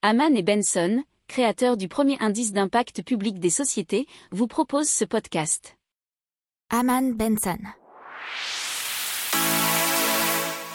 Haman 0.00 0.36
et 0.36 0.44
Benson, 0.44 1.02
créateurs 1.26 1.76
du 1.76 1.88
premier 1.88 2.16
indice 2.20 2.52
d'impact 2.52 3.02
public 3.02 3.40
des 3.40 3.50
sociétés, 3.50 4.06
vous 4.30 4.46
proposent 4.46 4.88
ce 4.88 5.04
podcast. 5.04 5.76
Haman 6.70 7.14
Benson. 7.14 7.58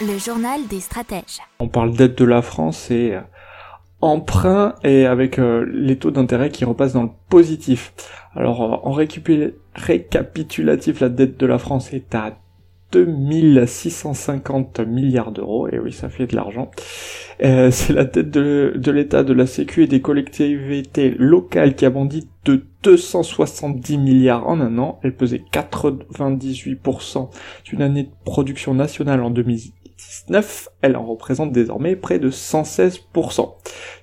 Le 0.01 0.17
journal 0.17 0.67
des 0.67 0.81
stratèges. 0.81 1.39
On 1.61 1.69
parle 1.69 1.95
d'aide 1.95 2.15
de 2.15 2.25
la 2.25 2.41
France 2.41 2.91
et 2.91 3.13
euh, 3.13 3.21
emprunt 4.01 4.75
et 4.83 5.05
avec 5.05 5.39
euh, 5.39 5.65
les 5.71 5.97
taux 5.97 6.11
d'intérêt 6.11 6.49
qui 6.49 6.65
repassent 6.65 6.91
dans 6.91 7.03
le 7.03 7.11
positif. 7.29 7.93
Alors 8.35 8.61
euh, 8.61 8.75
en 8.83 8.91
récapitulatif, 8.91 10.99
la 10.99 11.07
dette 11.07 11.37
de 11.37 11.45
la 11.45 11.59
France 11.59 11.93
est 11.93 12.13
à 12.13 12.42
2650 12.93 14.79
milliards 14.81 15.31
d'euros, 15.31 15.67
et 15.67 15.79
oui, 15.79 15.91
ça 15.91 16.09
fait 16.09 16.27
de 16.27 16.35
l'argent. 16.35 16.69
Euh, 17.43 17.71
c'est 17.71 17.93
la 17.93 18.05
dette 18.05 18.29
de, 18.29 18.73
de 18.75 18.91
l'État, 18.91 19.23
de 19.23 19.33
la 19.33 19.47
Sécu 19.47 19.83
et 19.83 19.87
des 19.87 20.01
collectivités 20.01 21.15
locales 21.17 21.75
qui 21.75 21.85
a 21.85 21.89
bondi 21.89 22.27
de 22.45 22.63
270 22.83 23.97
milliards 23.97 24.47
en 24.47 24.61
un 24.61 24.77
an. 24.77 24.99
Elle 25.03 25.15
pesait 25.15 25.43
98% 25.51 27.29
d'une 27.65 27.81
année 27.81 28.03
de 28.03 28.11
production 28.23 28.75
nationale 28.75 29.23
en 29.23 29.31
2019. 29.31 30.69
Elle 30.81 30.95
en 30.95 31.05
représente 31.05 31.51
désormais 31.51 31.95
près 31.95 32.19
de 32.19 32.29
116%. 32.29 33.53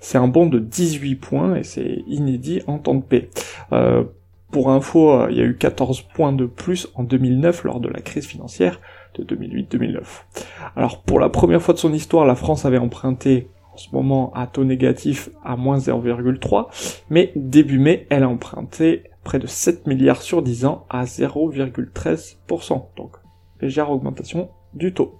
C'est 0.00 0.18
un 0.18 0.28
bond 0.28 0.46
de 0.46 0.58
18 0.58 1.16
points 1.16 1.54
et 1.54 1.62
c'est 1.62 2.02
inédit 2.08 2.62
en 2.66 2.78
temps 2.78 2.96
de 2.96 3.02
paix. 3.02 3.30
Euh, 3.72 4.04
pour 4.50 4.70
info, 4.70 5.10
euh, 5.10 5.28
il 5.30 5.38
y 5.38 5.40
a 5.40 5.44
eu 5.44 5.56
14 5.56 6.02
points 6.14 6.32
de 6.32 6.46
plus 6.46 6.88
en 6.94 7.04
2009 7.04 7.64
lors 7.64 7.80
de 7.80 7.88
la 7.88 8.00
crise 8.00 8.26
financière 8.26 8.80
de 9.14 9.24
2008-2009. 9.24 10.02
Alors 10.76 11.02
pour 11.02 11.20
la 11.20 11.28
première 11.28 11.62
fois 11.62 11.74
de 11.74 11.78
son 11.78 11.92
histoire, 11.92 12.26
la 12.26 12.34
France 12.34 12.64
avait 12.64 12.78
emprunté 12.78 13.48
en 13.72 13.76
ce 13.76 13.88
moment 13.92 14.32
à 14.34 14.46
taux 14.46 14.64
négatif 14.64 15.30
à 15.44 15.56
moins 15.56 15.78
0,3, 15.78 17.02
mais 17.08 17.32
début 17.36 17.78
mai, 17.78 18.06
elle 18.10 18.24
a 18.24 18.28
emprunté 18.28 19.04
près 19.24 19.38
de 19.38 19.46
7 19.46 19.86
milliards 19.86 20.22
sur 20.22 20.42
10 20.42 20.64
ans 20.64 20.86
à 20.90 21.04
0,13%. 21.04 22.84
Donc 22.96 23.16
légère 23.60 23.90
augmentation 23.90 24.50
du 24.74 24.92
taux. 24.92 25.19